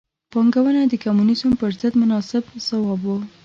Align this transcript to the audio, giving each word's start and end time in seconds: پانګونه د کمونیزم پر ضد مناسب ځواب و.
پانګونه 0.31 0.81
د 0.87 0.93
کمونیزم 1.03 1.51
پر 1.59 1.71
ضد 1.81 1.93
مناسب 2.01 2.43
ځواب 2.67 3.01
و. 3.07 3.11